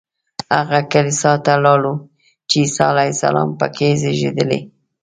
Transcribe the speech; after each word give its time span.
هغه 0.57 0.79
کلیسا 0.93 1.31
ته 1.45 1.53
لاړو 1.65 1.93
چې 2.49 2.55
عیسی 2.63 2.83
علیه 2.91 3.11
السلام 3.15 3.49
په 3.59 3.67
کې 3.75 3.87
زېږېدلی. 4.01 4.61